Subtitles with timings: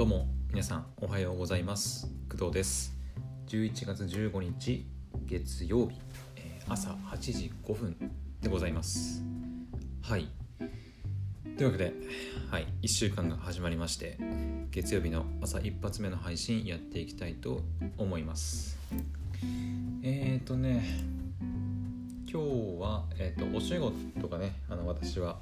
[0.00, 2.08] どうも皆さんおはようございます。
[2.30, 2.96] 工藤です。
[3.48, 4.86] 11月15日
[5.26, 6.00] 月曜日、
[6.36, 7.94] え朝8時5分
[8.40, 9.22] でございます。
[10.00, 10.26] はい。
[11.58, 11.92] というわけで、
[12.50, 14.16] はい、1週間が始まりまして
[14.70, 17.60] 月曜日の朝一発目の配信やっていきたいと
[17.98, 18.78] 思います。
[20.02, 20.82] えーとね
[22.26, 25.40] 今日は、えー、とお仕事がねあの私は、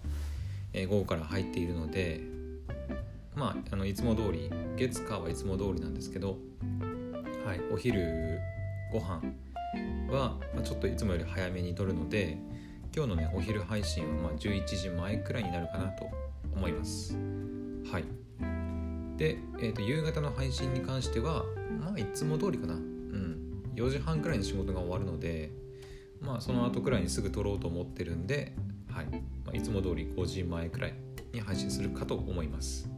[0.72, 2.38] え午後から入っているので
[3.38, 6.38] まああのいつも通り月火はいつも通りなんですけど
[7.46, 8.40] はいお昼
[8.92, 9.22] ご飯
[10.11, 12.38] は、まあ、ちょっといつもより早めに撮るので
[12.94, 16.08] 今日のねお昼配信はまあ11時前くらいになるかなと
[16.52, 17.16] 思います。
[17.92, 18.04] はい。
[19.16, 21.44] で、えー、と夕方の配信に関しては
[21.80, 22.75] まあいつも通りかな。
[22.75, 23.62] うん。
[23.75, 25.52] 4時半くらいに仕事が終わるので
[26.20, 28.54] まあその後くらいにすぐ撮ろうと思ってるんで
[28.90, 29.06] はい、
[29.44, 30.94] まあ、いつも通り5時前くらい
[31.32, 32.97] に配信するかと思います。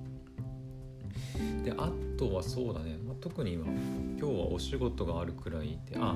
[1.65, 3.65] であとはそうだね、まあ、特には
[4.19, 6.15] 今日はお仕事があるくらいであ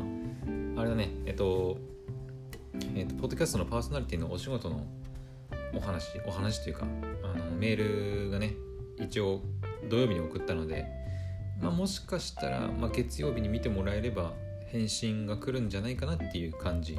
[0.77, 1.11] あれだね。
[1.27, 1.78] えっと
[2.94, 4.86] えっとポッドキャストのパーソナリティのお仕事の
[5.75, 6.86] お話お話というか
[7.22, 8.55] あのメールがね
[8.98, 9.42] 一応
[9.89, 10.86] 土曜日に送ったので、
[11.61, 14.33] まあ、もしかしたら、まあ、月曜日に見てもらえれば
[14.69, 16.97] 返信が来るんじゃないかなっていう感じ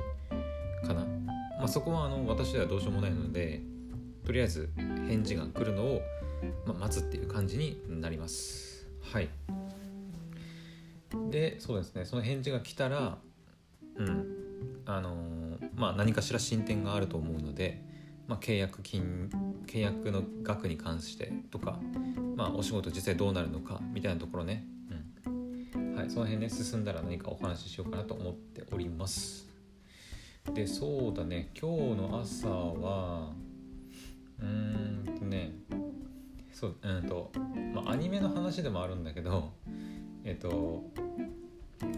[0.85, 1.05] かな、
[1.57, 3.61] まあ、そこはあの私ではどうしようもないので
[4.25, 4.69] とりあえず
[5.07, 6.01] 返事が来るのを、
[6.65, 8.87] まあ、待つっていう感じになります。
[9.01, 9.29] はい。
[11.29, 12.05] でそうですね。
[12.05, 13.17] その返事が来たら
[13.97, 14.25] うん。
[14.85, 17.81] あのーまあ何かしら進展があると思うので、
[18.27, 19.29] まあ、契約金
[19.67, 21.79] 契約の額に関してとか、
[22.35, 24.65] まあ、お仕事実際どうなるのかみたいなところね、
[25.25, 25.95] うん。
[25.95, 29.47] はい、その辺ね進んだら何かお話ししようかなと思っております。
[30.53, 31.49] でそうだね。
[31.59, 33.31] 今日の朝は
[34.39, 35.53] うーんとね
[36.55, 37.33] そううんと
[37.73, 39.51] まあアニメの話でもあるんだけど
[40.23, 40.85] えっと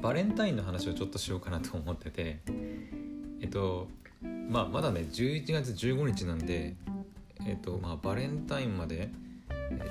[0.02, 2.40] バレンタインの話をちょっとしようかなと思ってて
[3.40, 3.88] えっと
[4.50, 6.76] まあまだね11月15日なんで
[7.46, 9.12] えっとまあバレンタインまで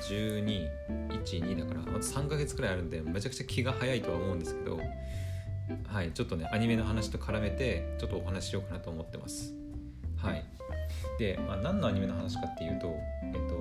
[0.00, 4.81] 1212だからあと3ヶ月くらいあるんでめちゃくちゃ気が早いとは思うんですけど
[5.87, 9.55] はいちょっとねアニメの話と絡めてちょっとお話ししようかなと思ってます。
[10.16, 10.44] はい。
[11.19, 13.55] で、まあ、何のアニメの話かっていうと、えっと、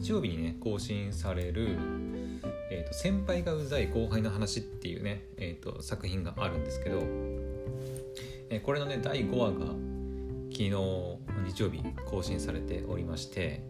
[0.00, 1.76] 日曜日にね更新される
[2.70, 7.02] 「えっと、先輩がうざい後輩の話」っていうね、えっと、作品があるんですけど、
[8.50, 9.66] えこれのね第5話が
[10.50, 13.62] 昨日日曜日更新されておりまして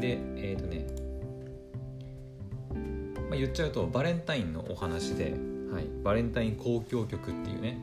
[0.00, 0.86] でえっ、とね、
[3.30, 5.34] まあ、言っちゃうとバレンタインのお話で、
[5.72, 7.78] はい、バレンタイン交響曲っていうね、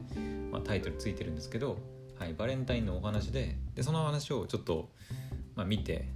[0.52, 1.78] まあ、タイトルついてるんですけど
[2.22, 4.92] はい、バレンタインのお話ででその話をちょっと、
[5.56, 6.08] まあ、見て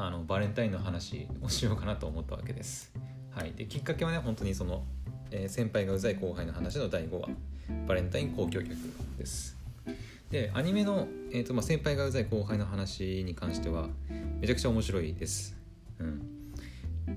[0.00, 2.92] あのバレンタインの話をしようかなと思ったわけです。
[3.32, 4.84] はい、できっかけはね本当にその、
[5.32, 7.28] えー先輩がうざい後輩の話の第5話
[7.86, 8.76] バレンタイン交響曲
[9.18, 9.56] です。
[10.30, 13.88] でアニメの、えーとまあ、先輩がうざい後輩の話に関しては
[14.40, 15.56] めちゃくちゃ面白いです。
[15.98, 16.22] うん、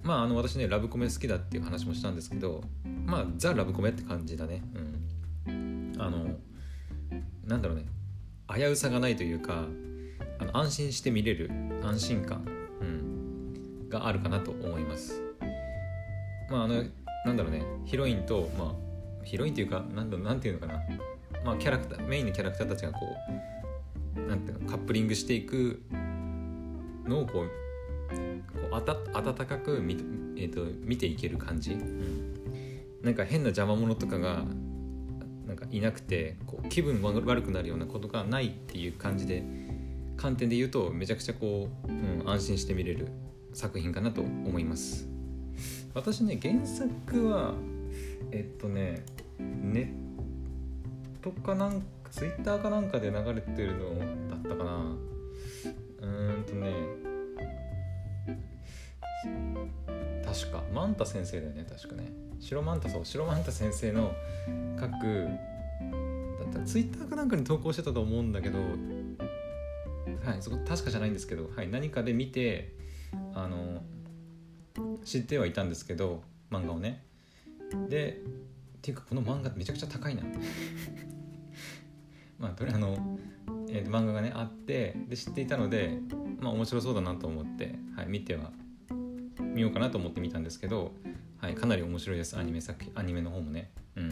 [0.02, 2.64] まああの私ねラブコメ好きだっていう話もしたんですけど
[3.06, 4.64] まあザ・ラブコメって感じだね。
[5.48, 6.36] うん、あの
[7.46, 7.86] なんだろうね
[8.54, 9.66] 危うさがないというか
[10.40, 11.52] あの安心して見れる
[11.84, 12.46] 安心感、
[13.92, 15.22] があるかなと思います。
[16.50, 16.84] まああの
[17.26, 17.64] なんだろうね。
[17.86, 20.82] ヒロインとまあヒロインというかなんなんていうのかな。
[21.44, 25.82] まあキャラクターメインのキャラクターたちがこうなんていうのカップリングしていく
[27.06, 27.50] のをこう
[28.54, 29.94] こうあた温かく見,、
[30.38, 32.36] えー、と見ていける感じ、うん、
[33.02, 34.44] なんか変な邪魔者とかが
[35.48, 39.44] なんかいなくてこう気分悪くなるようなことがないっていう感じで
[40.18, 41.92] 観点で言うとめちゃくちゃこう、う
[42.26, 43.08] ん、安心して見れる。
[43.54, 45.08] 作品かなと思います。
[45.94, 47.54] 私ね原作は
[48.32, 49.04] えっとね
[49.40, 53.98] ネットかなんかツイッターかなんかで流れてるの
[54.30, 54.96] だったかな。
[56.02, 56.72] うーんとね
[60.26, 62.12] 確かマンタ先生だよね確かね。
[62.40, 64.14] 白マンタそう白マンタ先生の
[64.80, 65.28] 書く
[66.40, 66.60] だった。
[66.60, 68.66] らツイッターかなんかに投稿してたと思うんだけどは
[70.36, 72.74] いそこ確かじゃないんですけど、はい、何かで見て
[73.34, 73.82] あの
[75.04, 77.06] 知ってはいたんですけど漫画をね。
[77.90, 78.22] で
[78.78, 80.24] っていうかこの漫画めちゃくちゃ高いな。
[82.40, 83.20] まあとりあえずあの、
[83.70, 86.00] えー漫画がねあってで知っていたので
[86.40, 88.52] まあ面白そうだなと思って、はい、見ては
[89.40, 90.94] 見ようかなと思って見たんですけど、
[91.38, 92.38] はい、かなり面白いです。
[92.38, 93.72] アニメ作品アニメの方もね。
[93.96, 94.12] うん。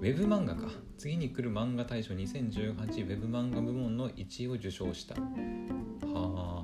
[0.00, 0.68] ウェブ漫画か。
[0.96, 5.14] 次に来る漫画大賞2018ウェブ漫画部門の1位を受賞した。
[5.14, 5.20] は
[6.06, 6.57] あ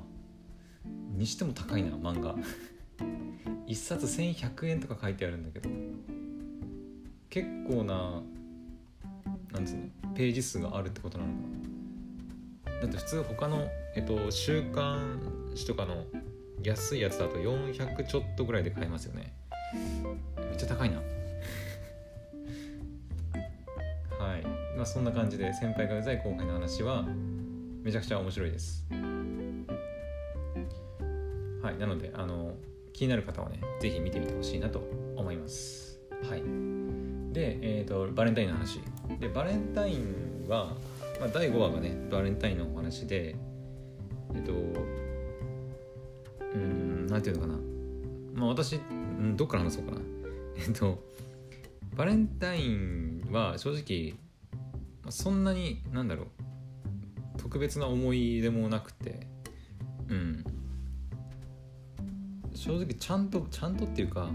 [1.17, 2.35] にしても高いな漫画。
[3.67, 5.69] 1冊1100円とか書いてあるんだけど。
[7.29, 8.21] 結構な
[9.51, 9.81] なんつうの
[10.13, 11.39] ページ数があるってことなのか
[12.71, 12.79] な。
[12.81, 15.19] だって普通他の、えっと、週刊
[15.55, 16.05] 誌とかの
[16.63, 19.33] 安いやつだと400ちょっとぐらいで買えますよね。
[20.37, 20.97] めっちゃ高いな。
[20.97, 21.03] は
[24.37, 24.43] い。
[24.77, 27.05] まあそんな感じで先輩がうざい後輩の話は
[27.83, 28.85] めちゃくちゃ面白いです。
[31.65, 32.53] はいなのであの
[32.93, 34.83] 気になる方はね是非見てみてほしいなと
[35.17, 35.99] 思います。
[36.29, 36.43] はい。
[37.33, 38.81] で、えーと、バレンタインの話。
[39.19, 40.75] でバレンタインは、
[41.19, 43.35] まあ、第5話がねバレンタインのお話で
[44.35, 44.53] えっ、ー、と
[46.53, 47.59] うん何て言うのかな。
[48.35, 48.79] まあ私
[49.35, 50.01] どっから話そうかな。
[50.55, 51.03] えっと
[51.95, 54.13] バレンタインは正直
[55.09, 56.27] そんなになんだろう
[57.37, 59.25] 特別な思い出もなくて
[60.09, 60.54] うん。
[62.65, 64.27] 正直ちゃんとちゃんとっていうか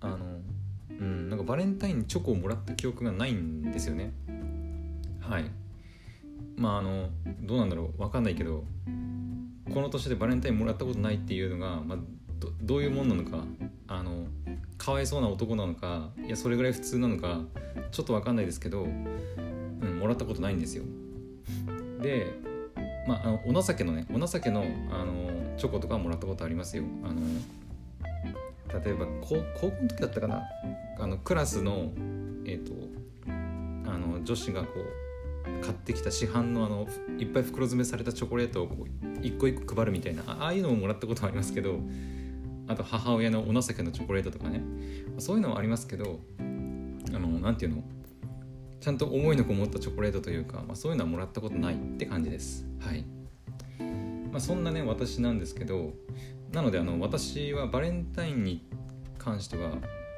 [0.00, 0.16] あの
[0.90, 4.12] うんなんかバレンタインにチョコをもらった記憶がないんですよね。
[5.20, 5.50] はい。
[6.56, 7.08] まああの
[7.42, 7.98] どうなんだろう。
[7.98, 8.62] 分かんないけど
[9.74, 11.98] この年でバレンタインもらったことないっていうのが、まあ、
[12.38, 13.42] どどういうもんなのか
[13.88, 14.28] あの
[14.76, 17.40] かわいそうな男なのかいやそれぐらい普通なのか
[17.90, 20.84] ちょっと分かんないですけど、うん、もらったことないんですよ。
[22.00, 22.38] で
[23.08, 25.17] まあ、あのお情けのねお情けのあの
[25.58, 26.84] チョコとかもらったことありますよ。
[27.04, 27.20] あの
[28.82, 30.42] 例えば高高校の時だったかな？
[30.98, 31.92] あのクラスの
[32.44, 32.72] えっ、ー、と
[33.90, 36.86] あの女子がこう買ってきた市販のあの
[37.18, 38.86] いっぱい袋詰めされたチョコレートをこう
[39.22, 41.80] 一個一個配るみたいなああいうのももらったことありますけど
[42.68, 44.62] あと母親のお情けのチョコレートとかね。
[45.18, 46.42] そういうのはありますけどあ
[47.18, 47.84] の何て言うの？
[48.80, 52.64] ちゃんと思いのこもったチョコレートというか、まあ、そういうのはもらったことないって感じです。
[52.78, 53.04] はい。
[54.30, 55.92] まあ、そんなね私なんですけど
[56.52, 58.66] なのであの私はバレンタインに
[59.18, 59.70] 関しては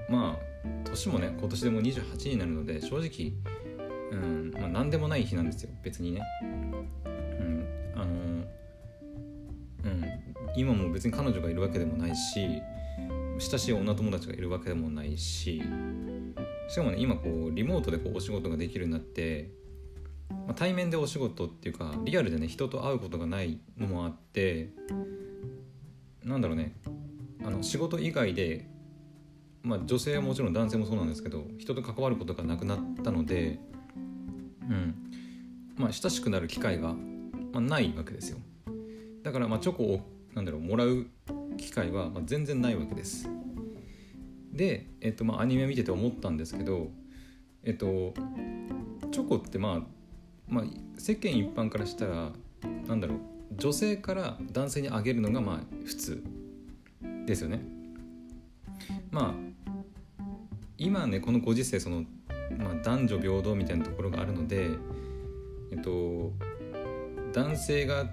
[0.09, 0.51] まあ
[0.85, 3.33] 年もね今年でも28になるので正直、
[4.13, 5.71] うんまあ、何でもない日なんですよ。
[5.83, 6.23] 別にね。
[6.45, 6.89] うん
[7.95, 8.05] あの
[9.85, 10.05] うん
[10.57, 12.61] 今も別に彼女がいるわけでもないし
[13.39, 15.63] 親しい女友達がいるわけでもないし
[16.69, 19.51] しかもね今こうリモートでこうお仕事ができるようになって、
[20.51, 24.71] まあ、対面でお仕事っていうかリアルでね人と会うことがないのもあって
[26.25, 26.73] なんだろうね
[27.45, 28.69] あの仕事以外で、
[29.63, 33.61] まあ、女性はもちろん男性もそうなんですけど人と関わることがなくなったので、
[34.69, 34.95] うん。
[35.77, 36.95] まあ、親しくなる機会が、
[37.53, 38.39] まあ、ないわけですよ。
[39.23, 40.01] だからまあチョコを
[40.35, 41.07] なんだろうもらう
[41.59, 43.31] 機会はまあ全然ないわけです。
[44.53, 46.89] で、えっとまあ、アニメ見てて思ったんですけど
[47.63, 48.15] えっと
[49.13, 50.00] チョコってまあ、
[50.51, 50.65] まあ、
[50.99, 52.33] 世間一般からしたら
[52.87, 53.19] なんだろう
[53.57, 56.25] 女性から男性にあげるのがまあ普通
[57.27, 57.61] ですよね。
[59.11, 59.35] まあ
[60.77, 62.05] 今ねこのご時世その、
[62.59, 64.71] まあ、男女平等みたいなところがあるので
[65.71, 66.33] えっと
[67.33, 68.07] 男性が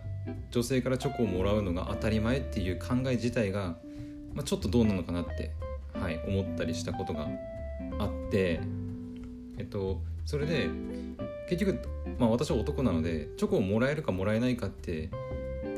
[0.52, 3.78] 女性からチョコをもらうのが当たり前っていう考え自体が、
[4.34, 5.52] まあ、ちょっとどうなのかなって
[6.00, 7.28] はい、思ったりしたことが
[8.00, 8.60] あって
[9.58, 10.70] えっとそれで
[11.50, 11.80] 結局、
[12.20, 15.10] まあ、私は男なのでチョコをもらえるかもらえないかって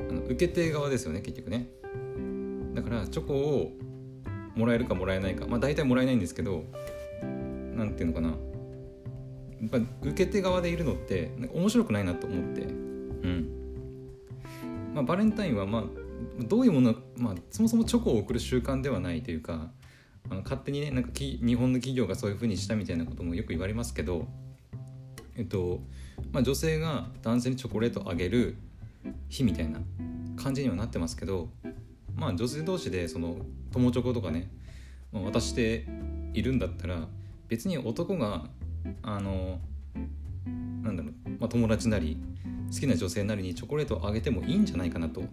[0.09, 1.69] あの受け手側ですよね結局ね。
[2.73, 3.71] だからチョコを
[4.55, 5.45] もらえるかもらえないか。
[5.45, 6.63] まあ大体もらえないんですけど
[7.75, 8.29] 何ていうのかな。
[8.29, 8.35] や
[9.67, 12.61] っぱ受け手側でいるのって面白くないなと思って。
[12.61, 13.49] うん。
[14.95, 15.83] まあバレンタインはまあ
[16.39, 19.71] どういうもの、まあ、そもそもチョコを送る習慣ではないというか
[20.29, 24.27] あの勝手にねなんかき日本の企業がそういう風にしたみたいなこともよく言われますけど
[25.37, 25.81] えっと
[26.31, 28.57] まあ女性が男性にチョコレートあげる
[29.29, 29.79] 日みたいな
[30.35, 31.49] 感じにはなってますけど
[32.15, 33.37] まあ女性同士でその
[33.71, 34.49] 友チョコとかね、
[35.11, 35.85] まあ、渡して
[36.33, 37.07] いるんだったら
[37.47, 38.49] 別に男が
[39.01, 39.59] あの
[40.83, 42.17] なんだろう、まあ、友達なり
[42.71, 45.23] 好きな女性なりにチョコレートをあげてもいいんじゃないかなと、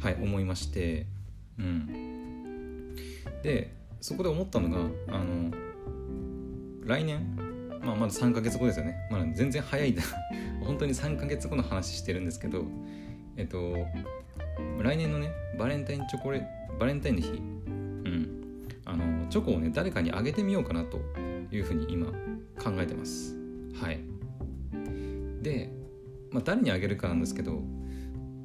[0.00, 1.06] はい、思いまして
[1.58, 2.94] うん。
[3.42, 4.78] でそこで思ったのが
[5.08, 5.50] あの
[6.84, 7.36] 来年、
[7.82, 9.94] まあ、まだ3ヶ月後ですよね、まだ全然早い
[10.64, 12.64] 本当に3ヶ月後の話してるんですけど
[13.36, 13.76] えっと
[14.82, 16.46] 来年のねバレンタインチョコレ
[16.78, 18.40] バレンタインの日うん。
[18.90, 20.98] あのチョコをね誰かにあげてみようかなと
[21.52, 22.06] いうふうに今
[22.58, 23.36] 考えてます。
[23.80, 24.00] はい。
[25.42, 25.70] で、
[26.30, 27.62] まあ、誰にあげるかなんですけど、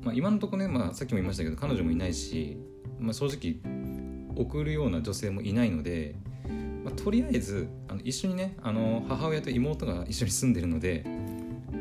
[0.03, 2.57] まあ、今のとこね、まあ、さっきも言いましたけど彼女もいないし、
[2.99, 3.59] まあ、正直
[4.35, 6.15] 送るような女性もいないので、
[6.83, 11.05] まあ、とりあえずあの一緒にねあの母親と妹が一緒に住んでるので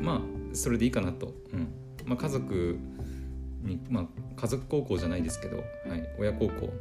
[0.01, 1.67] まあそれでいいかなと、うん。
[2.05, 2.77] まあ、家族
[3.63, 6.73] に、まあ、家族孝行じゃないですけど、はい、親孝行。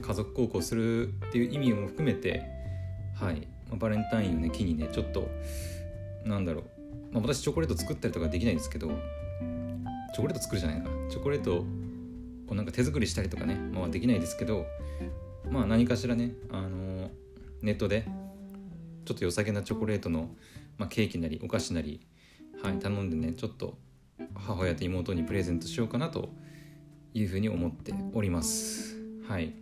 [0.00, 2.42] 家族孝行するっていう意味も含めて、
[3.14, 3.46] はい。
[3.68, 5.28] まあ、バレンタインをね機にねちょっと
[6.24, 6.64] なんだろう、
[7.12, 10.88] まあ、私チョコレート作ったりとかできないですけどチョコレート作るじゃないか。
[11.10, 11.64] チョコレート
[12.48, 14.66] をなんか手作りしたりとかね、まあ、できないですけど
[15.50, 17.10] まあ何かしらね、あの
[17.62, 18.06] ネットで
[19.04, 20.30] ちょっと良さげなチョコレートの、
[20.76, 22.06] まあ、ケーキなりお菓子なり、
[22.62, 23.78] はい、頼んでねちょっと
[24.34, 26.28] 母親と妹にプレゼントしようかなと
[27.14, 28.96] いうふうに思っております。
[29.26, 29.54] はい。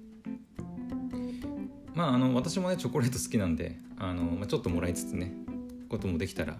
[1.95, 5.33] まああの私もねチョコレート好きなんであの、まあ、ちょっともらいつつね
[5.89, 6.59] こともできたら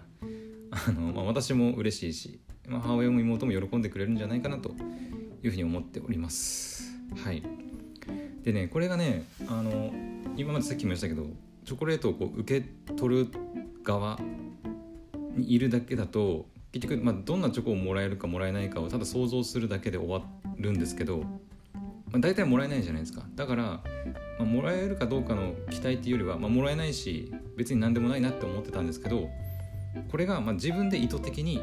[0.71, 4.71] あの、まあ、私も嬉しいし、まあ、母親も妹も喜んでくれるんじゃないかなと
[5.47, 6.91] いうふうに思っております。
[7.23, 7.41] はい。
[8.43, 9.91] でねこれがねあの
[10.37, 11.27] 今までさっきも言いましたけど
[11.65, 13.27] チョコレートをこう受け取る
[13.83, 14.19] 側
[15.35, 20.21] にいるだけだと結局、まあ、どんなチョコをもらえるかもらえないかをただ想像するだけで終わ
[20.57, 21.19] るんですけど、
[22.11, 23.23] まあ、大体もらえないじゃないですか。
[23.35, 23.81] だから、ま
[24.41, 29.29] あ、もらえるかどうかの期待っていうよりは、まあ、もらえないし別に何でもないなって思ってたんですけど
[30.09, 31.61] これがまあ自分で意図的に、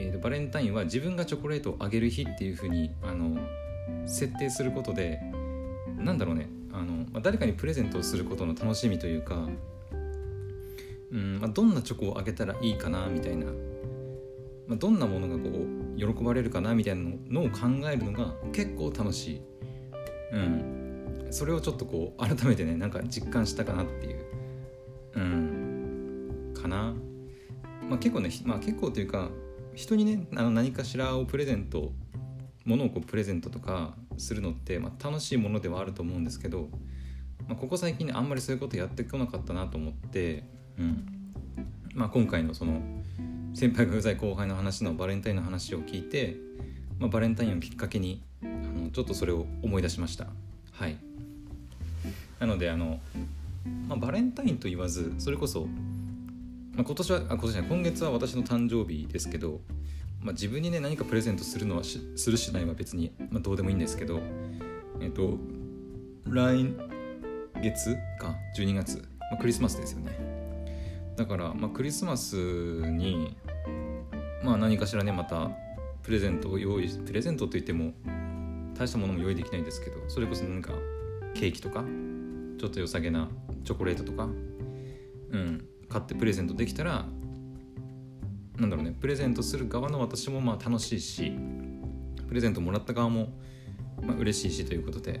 [0.00, 3.38] えー、とバレンタインは自分がチョコレートをあげる日っていうふうにあの
[4.06, 5.20] 設定することで
[5.98, 9.48] なんだろうねあの、まあ、誰かにプレゼントをすることの楽しみというか、
[11.10, 13.46] うんまあ、どんなチョコをあげたらいいかなみたいな
[14.70, 15.50] まあ、どんなものがこ
[15.96, 19.40] う喜ばれるかなみたいなのを考えるのが結構楽しい。
[20.32, 21.26] うん。
[21.30, 24.24] それをちょっとこう改めてねなんか実感したかなっていう。
[25.16, 26.54] うん。
[26.54, 26.94] かな。
[27.88, 29.30] まあ結構ね、まあ結構というか
[29.80, 31.92] 人にねあの何かしらをプレゼント
[32.66, 36.68] ものをこうプレゼントとかするのって、まあ、楽しいものではあると思うんですけど、
[37.48, 40.44] まあ、ここ最近ねあんまりそういうことやってこなかったなと思って、
[40.78, 41.06] うん。
[41.94, 42.80] まあ、今回のその
[43.54, 46.36] 先輩がうざい後輩の話のバレンタインの話を聞いて、
[46.98, 50.26] まあ、バレンタインをきっかけにあのちょっとそれを思い出しました。
[50.72, 50.98] はい。
[52.38, 53.00] なのであの、
[53.88, 55.66] まあ、バレンタインと言わずそれこそ、
[56.74, 59.60] まあ、今年はあ今年は今月は私の誕生日ですけど、
[60.20, 64.20] まあ、自分にね何かプレゼントするのはしするしないは別に、まあ、どうでもいいんですけど
[65.00, 65.38] えっと
[66.26, 66.74] 来
[67.62, 68.98] 月か12月、
[69.30, 70.40] まあ、クリスマスですよね。
[71.16, 73.36] だから、まあ、クリスマスに、
[74.42, 75.50] まあ、何かしらねまた
[76.02, 77.92] プレゼントを用意プレゼントといっても
[78.74, 80.72] 大したものも用意できないんですけどそれこそ何か
[81.34, 81.84] ケーキとか
[82.58, 83.28] ちょっと良さげな
[83.64, 84.28] チョコレートとか、う
[85.36, 87.04] ん、買ってプレゼントできたら
[88.56, 91.32] なんだろうねプレゼントする側の私もまあ楽しいし
[92.28, 93.28] プレゼントもらった側も、
[94.00, 95.20] まあ、嬉しいしということで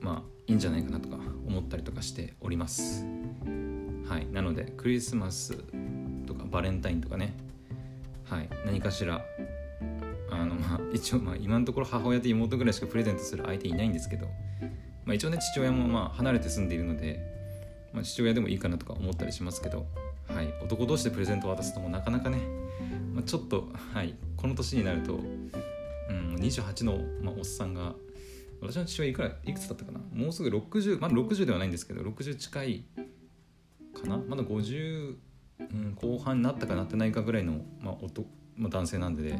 [0.00, 3.06] まあいいんじゃないかなとか思ったりとかしております。
[4.08, 5.54] はいなのでクリスマス
[6.26, 7.36] とかバレンタインとかね
[8.24, 9.24] はい何かしら
[10.30, 14.26] あのまあ一応まあ今のところ母親と妹ぐらいしかプレゼントする相手いないんですけど、
[15.04, 17.29] まあ、一応ね父親もまあ離れて住んでいるので、
[17.92, 19.86] まあ、父親でもいいかなとか思ったりしますけど、
[20.28, 22.38] はい、男同士でプレゼントを渡すのもなかなかね、
[23.14, 27.94] まあ、ちょっと、はい、この年になると、うん、28の、まあ、おっさんが
[28.60, 32.84] 私の父親いくらいくつだったかなもうすぐ60まだ60ではないんですけど60近い
[33.94, 35.16] かなまだ50、
[35.58, 39.38] うん、後半になったかなってないかぐらいの、まあ男まあ、男性なんで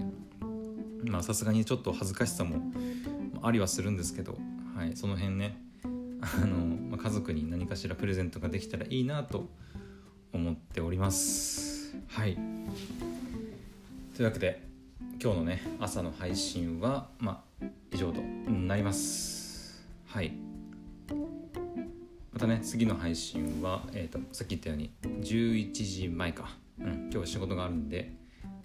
[1.23, 2.57] さすがにちょっと恥ずかしさも
[3.43, 4.39] ありはするんですけど、
[4.75, 5.59] はい、その辺ね
[6.21, 6.57] あの、
[6.91, 9.49] まあ、家族に何かしらプレゼントができたらいいなと
[10.33, 11.97] 思っております。
[12.09, 12.35] はい。
[14.17, 14.63] というわけで
[15.23, 19.85] 今日のね朝の配信はまあ以上となります。
[20.07, 20.33] はい。
[22.33, 28.13] またね次の配信は、えーと、さっき言ったように11時前か、うん、今日は仕事があるんで、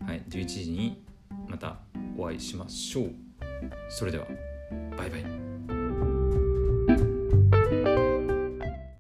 [0.06, 1.04] はい、11時に
[1.48, 1.78] また
[2.18, 3.12] お会いしましょう。
[3.90, 4.26] それでは
[4.98, 5.55] バイバイ。